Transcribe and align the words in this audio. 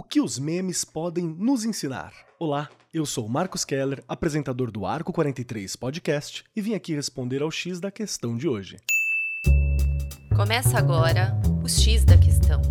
O 0.00 0.02
que 0.02 0.18
os 0.18 0.38
memes 0.38 0.82
podem 0.82 1.26
nos 1.26 1.62
ensinar? 1.62 2.14
Olá, 2.38 2.70
eu 2.92 3.04
sou 3.04 3.28
Marcos 3.28 3.66
Keller, 3.66 4.02
apresentador 4.08 4.70
do 4.70 4.86
Arco 4.86 5.12
43 5.12 5.76
Podcast, 5.76 6.42
e 6.56 6.62
vim 6.62 6.72
aqui 6.72 6.94
responder 6.94 7.42
ao 7.42 7.50
X 7.50 7.78
da 7.78 7.90
questão 7.90 8.34
de 8.34 8.48
hoje. 8.48 8.78
Começa 10.34 10.78
agora 10.78 11.38
o 11.62 11.68
X 11.68 12.02
da 12.06 12.16
questão. 12.16 12.62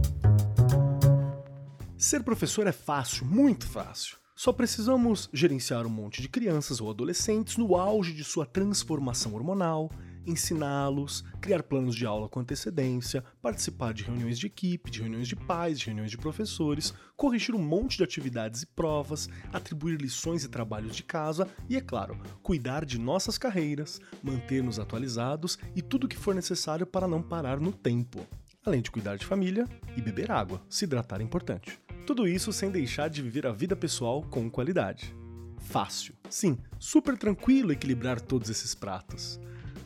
Ser 1.96 2.24
professor 2.24 2.66
é 2.66 2.72
fácil, 2.72 3.28
muito 3.28 3.68
fácil. 3.68 4.18
Só 4.36 4.52
precisamos 4.52 5.30
gerenciar 5.32 5.86
um 5.86 5.90
monte 5.90 6.24
de 6.24 6.30
crianças 6.30 6.82
ou 6.82 6.90
adolescentes 6.90 7.58
no 7.58 7.76
auge 7.76 8.12
de 8.12 8.24
sua 8.24 8.48
transformação 8.48 9.36
hormonal, 9.36 9.92
ensiná-los, 10.30 11.24
criar 11.42 11.64
planos 11.64 11.96
de 11.96 12.06
aula 12.06 12.30
com 12.30 12.40
antecedência, 12.40 13.24
participar 13.42 13.94
de 13.94 14.04
reuniões 14.04 14.38
de 14.38 14.48
equipe, 14.48 14.92
de 14.92 15.02
reuniões 15.02 15.28
de 15.28 15.36
pais, 15.36 15.80
de 15.80 15.88
reuniões 15.88 16.12
de 16.12 16.18
professores, 16.18 16.94
corrigir 17.16 17.56
um 17.56 17.62
monte 17.62 17.98
de 17.98 18.04
atividades 18.04 18.62
e 18.62 18.68
provas, 18.68 19.28
atribuir 19.52 20.00
lições 20.00 20.44
e 20.44 20.50
trabalhos 20.50 20.96
de 20.96 21.04
casa 21.04 21.48
e, 21.68 21.76
é 21.76 21.82
claro, 21.82 22.18
cuidar 22.42 22.86
de 22.86 23.00
nossas 23.00 23.38
carreiras, 23.38 24.00
manter-nos 24.24 24.80
atualizados 24.80 25.58
e 25.76 25.82
tudo 25.82 26.06
o 26.06 26.08
que 26.08 26.18
for 26.18 26.34
necessário 26.36 26.86
para 26.86 27.08
não 27.08 27.22
parar 27.22 27.60
no 27.60 27.72
tempo. 27.72 28.26
Além 28.66 28.82
de 28.82 28.92
cuidar 28.92 29.18
de 29.18 29.26
família 29.26 29.68
e 29.96 30.02
beber 30.02 30.32
água, 30.32 30.62
se 30.70 30.86
hidratar 30.86 31.22
é 31.22 31.24
importante. 31.24 31.80
Tudo 32.06 32.28
isso 32.28 32.52
sem 32.52 32.70
deixar 32.70 33.10
de 33.10 33.22
viver 33.22 33.48
a 33.48 33.52
vida 33.52 33.76
pessoal 33.76 34.22
com 34.24 34.50
qualidade. 34.50 35.16
Fácil. 35.60 36.16
Sim, 36.30 36.58
super 36.80 37.18
tranquilo 37.18 37.72
equilibrar 37.72 38.20
todos 38.20 38.50
esses 38.50 38.74
pratos. 38.74 39.40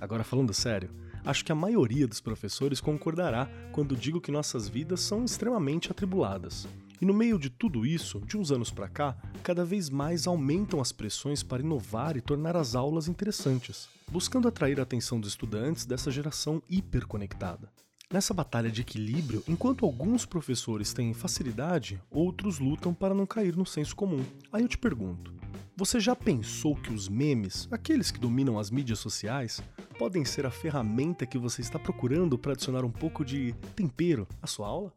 Agora, 0.04 0.22
falando 0.22 0.54
sério, 0.54 0.90
acho 1.24 1.46
que 1.46 1.52
a 1.54 1.56
maioria 1.56 2.06
dos 2.06 2.20
professores 2.20 2.82
concordará 2.82 3.50
quando 3.72 3.96
digo 3.96 4.20
que 4.20 4.34
nossas 4.34 4.68
vidas 4.68 5.00
são 5.00 5.24
extremamente 5.24 5.90
atribuladas. 5.90 6.68
E 7.00 7.06
no 7.06 7.14
meio 7.14 7.40
de 7.40 7.50
tudo 7.50 7.86
isso, 7.86 8.20
de 8.20 8.36
uns 8.36 8.52
anos 8.52 8.70
para 8.70 8.90
cá, 8.90 9.16
cada 9.42 9.64
vez 9.64 9.90
mais 9.90 10.28
aumentam 10.28 10.82
as 10.82 10.92
pressões 10.92 11.42
para 11.42 11.64
inovar 11.64 12.18
e 12.18 12.22
tornar 12.22 12.58
as 12.58 12.76
aulas 12.76 13.08
interessantes, 13.08 13.88
buscando 14.12 14.46
atrair 14.46 14.78
a 14.78 14.84
atenção 14.84 15.22
dos 15.22 15.30
estudantes 15.30 15.86
dessa 15.86 16.12
geração 16.12 16.62
hiperconectada. 16.70 17.72
Nessa 18.12 18.34
batalha 18.34 18.70
de 18.70 18.82
equilíbrio, 18.82 19.42
enquanto 19.48 19.86
alguns 19.86 20.26
professores 20.26 20.92
têm 20.92 21.14
facilidade, 21.14 22.02
outros 22.12 22.60
lutam 22.60 22.94
para 22.94 23.16
não 23.16 23.26
cair 23.26 23.56
no 23.56 23.66
senso 23.66 23.96
comum. 23.96 24.22
Aí 24.52 24.64
eu 24.64 24.68
te 24.68 24.78
pergunto: 24.78 25.34
você 25.76 26.00
já 26.00 26.16
pensou 26.16 26.76
que 26.76 26.94
os 26.94 27.10
memes, 27.10 27.68
aqueles 27.72 28.12
que 28.12 28.20
dominam 28.20 28.60
as 28.60 28.70
mídias 28.70 29.00
sociais, 29.00 29.60
podem 29.94 30.26
ser 30.26 30.46
a 30.46 30.52
ferramenta 30.52 31.26
que 31.26 31.38
você 31.38 31.62
está 31.62 31.78
procurando 31.78 32.38
para 32.38 32.54
adicionar 32.54 32.84
um 32.84 32.92
pouco 32.92 33.24
de 33.24 33.54
tempero 33.76 34.28
à 34.42 34.48
sua 34.48 34.68
aula? 34.68 34.94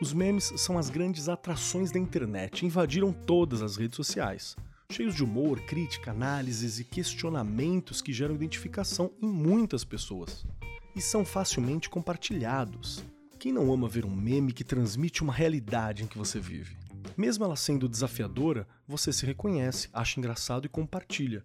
Os 0.00 0.12
memes 0.12 0.52
são 0.56 0.78
as 0.78 0.88
grandes 0.88 1.28
atrações 1.28 1.90
da 1.90 1.98
internet, 1.98 2.64
invadiram 2.64 3.12
todas 3.12 3.62
as 3.62 3.76
redes 3.76 3.96
sociais, 3.96 4.56
cheios 4.90 5.14
de 5.14 5.24
humor, 5.24 5.60
crítica, 5.62 6.12
análises 6.12 6.78
e 6.78 6.84
questionamentos 6.84 8.00
que 8.00 8.12
geram 8.12 8.34
identificação 8.34 9.10
em 9.20 9.26
muitas 9.26 9.84
pessoas. 9.84 10.46
E 10.94 11.00
são 11.00 11.24
facilmente 11.24 11.90
compartilhados. 11.90 13.02
Quem 13.38 13.52
não 13.52 13.72
ama 13.72 13.88
ver 13.88 14.04
um 14.04 14.14
meme 14.14 14.52
que 14.52 14.64
transmite 14.64 15.22
uma 15.22 15.32
realidade 15.32 16.04
em 16.04 16.06
que 16.06 16.16
você 16.16 16.38
vive? 16.38 16.76
Mesmo 17.16 17.44
ela 17.44 17.56
sendo 17.56 17.88
desafiadora, 17.88 18.66
você 18.86 19.12
se 19.12 19.26
reconhece, 19.26 19.88
acha 19.92 20.18
engraçado 20.20 20.66
e 20.66 20.70
compartilha. 20.70 21.44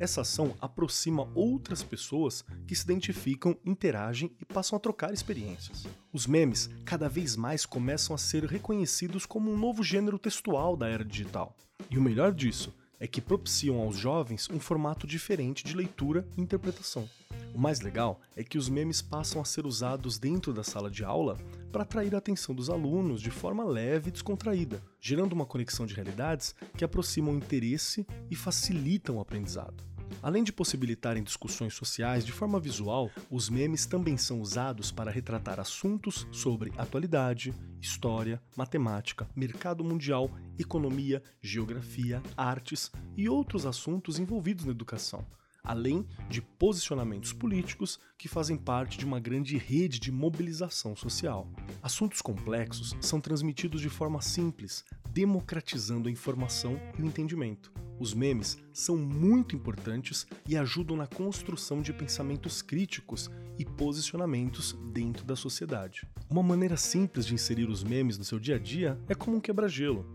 Essa 0.00 0.22
ação 0.22 0.56
aproxima 0.62 1.30
outras 1.34 1.82
pessoas 1.82 2.42
que 2.66 2.74
se 2.74 2.84
identificam, 2.84 3.54
interagem 3.66 4.34
e 4.40 4.46
passam 4.46 4.74
a 4.74 4.80
trocar 4.80 5.12
experiências. 5.12 5.86
Os 6.10 6.26
memes 6.26 6.70
cada 6.86 7.06
vez 7.06 7.36
mais 7.36 7.66
começam 7.66 8.14
a 8.14 8.18
ser 8.18 8.44
reconhecidos 8.44 9.26
como 9.26 9.52
um 9.52 9.58
novo 9.58 9.82
gênero 9.84 10.18
textual 10.18 10.74
da 10.74 10.88
era 10.88 11.04
digital. 11.04 11.54
E 11.90 11.98
o 11.98 12.02
melhor 12.02 12.32
disso 12.32 12.74
é 12.98 13.06
que 13.06 13.20
propiciam 13.20 13.78
aos 13.78 13.96
jovens 13.96 14.48
um 14.50 14.58
formato 14.58 15.06
diferente 15.06 15.64
de 15.64 15.76
leitura 15.76 16.26
e 16.34 16.40
interpretação. 16.40 17.06
O 17.54 17.58
mais 17.58 17.80
legal 17.80 18.20
é 18.36 18.44
que 18.44 18.56
os 18.56 18.68
memes 18.68 19.02
passam 19.02 19.40
a 19.40 19.44
ser 19.44 19.66
usados 19.66 20.18
dentro 20.18 20.52
da 20.52 20.62
sala 20.62 20.90
de 20.90 21.04
aula 21.04 21.36
para 21.72 21.82
atrair 21.82 22.14
a 22.14 22.18
atenção 22.18 22.54
dos 22.54 22.70
alunos 22.70 23.20
de 23.20 23.30
forma 23.30 23.64
leve 23.64 24.08
e 24.08 24.12
descontraída, 24.12 24.82
gerando 25.00 25.32
uma 25.32 25.46
conexão 25.46 25.84
de 25.84 25.94
realidades 25.94 26.54
que 26.76 26.84
aproximam 26.84 27.34
o 27.34 27.36
interesse 27.36 28.06
e 28.30 28.36
facilitam 28.36 29.16
o 29.16 29.20
aprendizado. 29.20 29.89
Além 30.22 30.44
de 30.44 30.52
possibilitarem 30.52 31.22
discussões 31.22 31.74
sociais 31.74 32.24
de 32.24 32.32
forma 32.32 32.60
visual, 32.60 33.10
os 33.30 33.48
memes 33.48 33.86
também 33.86 34.16
são 34.16 34.40
usados 34.40 34.90
para 34.90 35.10
retratar 35.10 35.58
assuntos 35.60 36.26
sobre 36.30 36.72
atualidade, 36.76 37.54
história, 37.80 38.40
matemática, 38.56 39.28
mercado 39.34 39.84
mundial, 39.84 40.30
economia, 40.58 41.22
geografia, 41.40 42.22
artes 42.36 42.90
e 43.16 43.28
outros 43.28 43.66
assuntos 43.66 44.18
envolvidos 44.18 44.64
na 44.64 44.72
educação 44.72 45.26
além 45.62 46.06
de 46.28 46.40
posicionamentos 46.40 47.32
políticos 47.32 47.98
que 48.18 48.28
fazem 48.28 48.56
parte 48.56 48.98
de 48.98 49.04
uma 49.04 49.20
grande 49.20 49.56
rede 49.56 49.98
de 49.98 50.10
mobilização 50.10 50.96
social. 50.96 51.50
Assuntos 51.82 52.22
complexos 52.22 52.96
são 53.00 53.20
transmitidos 53.20 53.80
de 53.80 53.88
forma 53.88 54.20
simples, 54.20 54.84
democratizando 55.10 56.08
a 56.08 56.12
informação 56.12 56.80
e 56.98 57.02
o 57.02 57.06
entendimento. 57.06 57.72
Os 58.00 58.14
memes 58.14 58.56
são 58.72 58.96
muito 58.96 59.54
importantes 59.54 60.26
e 60.48 60.56
ajudam 60.56 60.96
na 60.96 61.06
construção 61.06 61.82
de 61.82 61.92
pensamentos 61.92 62.62
críticos 62.62 63.30
e 63.58 63.64
posicionamentos 63.66 64.72
dentro 64.90 65.22
da 65.22 65.36
sociedade. 65.36 66.08
Uma 66.30 66.42
maneira 66.42 66.78
simples 66.78 67.26
de 67.26 67.34
inserir 67.34 67.68
os 67.68 67.84
memes 67.84 68.16
no 68.16 68.24
seu 68.24 68.38
dia 68.38 68.56
a 68.56 68.58
dia 68.58 68.98
é 69.06 69.14
como 69.14 69.36
um 69.36 69.40
quebra-gelo. 69.40 70.06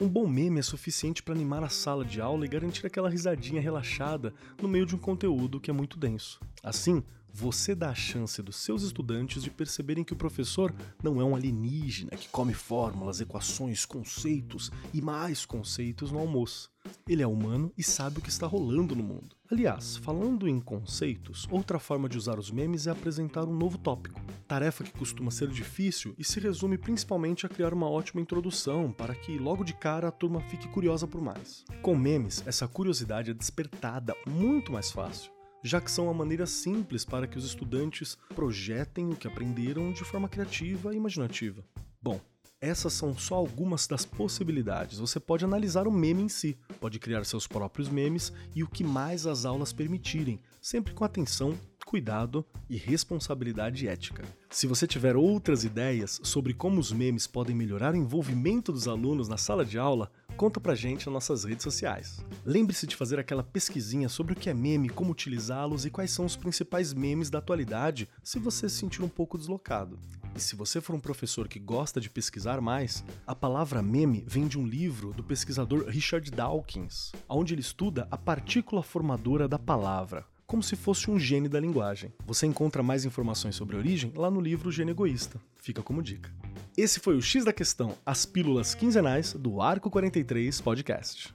Um 0.00 0.08
bom 0.08 0.26
meme 0.26 0.58
é 0.58 0.62
suficiente 0.62 1.22
para 1.22 1.34
animar 1.34 1.62
a 1.62 1.68
sala 1.68 2.02
de 2.02 2.18
aula 2.18 2.46
e 2.46 2.48
garantir 2.48 2.86
aquela 2.86 3.10
risadinha 3.10 3.60
relaxada 3.60 4.32
no 4.60 4.66
meio 4.66 4.86
de 4.86 4.96
um 4.96 4.98
conteúdo 4.98 5.60
que 5.60 5.70
é 5.70 5.74
muito 5.74 5.98
denso. 5.98 6.40
Assim, 6.62 7.04
você 7.36 7.74
dá 7.74 7.90
a 7.90 7.94
chance 7.96 8.40
dos 8.40 8.54
seus 8.54 8.84
estudantes 8.84 9.42
de 9.42 9.50
perceberem 9.50 10.04
que 10.04 10.12
o 10.12 10.16
professor 10.16 10.72
não 11.02 11.20
é 11.20 11.24
um 11.24 11.34
alienígena 11.34 12.12
que 12.12 12.28
come 12.28 12.54
fórmulas, 12.54 13.20
equações, 13.20 13.84
conceitos 13.84 14.70
e 14.92 15.02
mais 15.02 15.44
conceitos 15.44 16.12
no 16.12 16.20
almoço. 16.20 16.70
Ele 17.08 17.24
é 17.24 17.26
humano 17.26 17.72
e 17.76 17.82
sabe 17.82 18.18
o 18.18 18.22
que 18.22 18.28
está 18.28 18.46
rolando 18.46 18.94
no 18.94 19.02
mundo. 19.02 19.34
Aliás, 19.50 19.96
falando 19.96 20.46
em 20.46 20.60
conceitos, 20.60 21.48
outra 21.50 21.80
forma 21.80 22.08
de 22.08 22.16
usar 22.16 22.38
os 22.38 22.52
memes 22.52 22.86
é 22.86 22.90
apresentar 22.90 23.44
um 23.44 23.56
novo 23.56 23.78
tópico. 23.78 24.20
Tarefa 24.46 24.84
que 24.84 24.92
costuma 24.92 25.32
ser 25.32 25.48
difícil 25.48 26.14
e 26.16 26.22
se 26.22 26.38
resume 26.38 26.78
principalmente 26.78 27.46
a 27.46 27.48
criar 27.48 27.74
uma 27.74 27.90
ótima 27.90 28.20
introdução 28.20 28.92
para 28.92 29.14
que 29.14 29.38
logo 29.38 29.64
de 29.64 29.74
cara 29.74 30.06
a 30.06 30.12
turma 30.12 30.40
fique 30.42 30.68
curiosa 30.68 31.06
por 31.06 31.20
mais. 31.20 31.64
Com 31.82 31.96
memes, 31.96 32.44
essa 32.46 32.68
curiosidade 32.68 33.32
é 33.32 33.34
despertada 33.34 34.14
muito 34.24 34.70
mais 34.70 34.92
fácil 34.92 35.33
já 35.64 35.80
que 35.80 35.90
são 35.90 36.04
uma 36.04 36.14
maneira 36.14 36.46
simples 36.46 37.06
para 37.06 37.26
que 37.26 37.38
os 37.38 37.46
estudantes 37.46 38.18
projetem 38.34 39.08
o 39.08 39.16
que 39.16 39.26
aprenderam 39.26 39.92
de 39.92 40.04
forma 40.04 40.28
criativa 40.28 40.92
e 40.92 40.98
imaginativa. 40.98 41.64
Bom, 42.02 42.20
essas 42.60 42.92
são 42.92 43.16
só 43.16 43.34
algumas 43.34 43.86
das 43.86 44.04
possibilidades. 44.04 44.98
Você 44.98 45.18
pode 45.18 45.44
analisar 45.44 45.88
o 45.88 45.92
meme 45.92 46.22
em 46.22 46.28
si, 46.28 46.58
pode 46.80 46.98
criar 46.98 47.24
seus 47.24 47.46
próprios 47.46 47.88
memes 47.88 48.30
e 48.54 48.62
o 48.62 48.68
que 48.68 48.84
mais 48.84 49.26
as 49.26 49.46
aulas 49.46 49.72
permitirem, 49.72 50.38
sempre 50.60 50.92
com 50.92 51.04
atenção, 51.04 51.58
cuidado 51.84 52.44
e 52.68 52.76
responsabilidade 52.76 53.86
ética. 53.86 54.24
Se 54.50 54.66
você 54.66 54.86
tiver 54.86 55.16
outras 55.16 55.64
ideias 55.64 56.20
sobre 56.22 56.52
como 56.52 56.80
os 56.80 56.90
memes 56.90 57.26
podem 57.26 57.54
melhorar 57.54 57.94
o 57.94 57.96
envolvimento 57.96 58.72
dos 58.72 58.88
alunos 58.88 59.28
na 59.28 59.36
sala 59.36 59.64
de 59.64 59.78
aula, 59.78 60.10
conta 60.34 60.60
pra 60.60 60.74
gente 60.74 61.06
nas 61.06 61.14
nossas 61.14 61.44
redes 61.44 61.62
sociais. 61.62 62.24
Lembre-se 62.44 62.86
de 62.86 62.96
fazer 62.96 63.18
aquela 63.18 63.42
pesquisinha 63.42 64.08
sobre 64.08 64.32
o 64.32 64.36
que 64.36 64.50
é 64.50 64.54
meme, 64.54 64.88
como 64.88 65.12
utilizá-los 65.12 65.86
e 65.86 65.90
quais 65.90 66.10
são 66.10 66.24
os 66.24 66.36
principais 66.36 66.92
memes 66.92 67.30
da 67.30 67.38
atualidade, 67.38 68.08
se 68.22 68.38
você 68.38 68.68
se 68.68 68.76
sentir 68.76 69.02
um 69.02 69.08
pouco 69.08 69.38
deslocado. 69.38 69.98
E 70.36 70.40
se 70.40 70.56
você 70.56 70.80
for 70.80 70.94
um 70.94 71.00
professor 71.00 71.46
que 71.46 71.60
gosta 71.60 72.00
de 72.00 72.10
pesquisar 72.10 72.60
mais, 72.60 73.04
a 73.26 73.34
palavra 73.34 73.80
meme 73.80 74.24
vem 74.26 74.48
de 74.48 74.58
um 74.58 74.66
livro 74.66 75.12
do 75.12 75.22
pesquisador 75.22 75.86
Richard 75.86 76.28
Dawkins, 76.30 77.12
onde 77.28 77.54
ele 77.54 77.60
estuda 77.60 78.08
a 78.10 78.18
partícula 78.18 78.82
formadora 78.82 79.46
da 79.46 79.58
palavra, 79.58 80.26
como 80.46 80.62
se 80.62 80.74
fosse 80.74 81.10
um 81.10 81.18
gene 81.18 81.48
da 81.48 81.60
linguagem. 81.60 82.12
Você 82.26 82.46
encontra 82.46 82.82
mais 82.82 83.04
informações 83.04 83.54
sobre 83.54 83.76
a 83.76 83.78
origem 83.78 84.12
lá 84.16 84.30
no 84.30 84.40
livro 84.40 84.72
Gene 84.72 84.90
Egoísta. 84.90 85.40
Fica 85.56 85.82
como 85.82 86.02
dica. 86.02 86.30
Esse 86.76 86.98
foi 86.98 87.16
o 87.16 87.22
X 87.22 87.44
da 87.44 87.52
Questão, 87.52 87.96
as 88.04 88.26
pílulas 88.26 88.74
quinzenais 88.74 89.32
do 89.32 89.62
Arco 89.62 89.88
43 89.88 90.60
Podcast. 90.60 91.32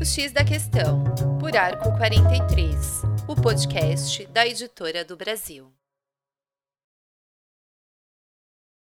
O 0.00 0.04
X 0.04 0.32
da 0.32 0.42
Questão, 0.42 1.04
por 1.38 1.54
Arco 1.54 1.94
43, 1.98 3.02
o 3.28 3.36
podcast 3.36 4.24
da 4.28 4.46
editora 4.46 5.04
do 5.04 5.14
Brasil. 5.14 5.70